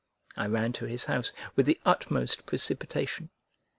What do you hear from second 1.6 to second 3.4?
the utmost precipitation.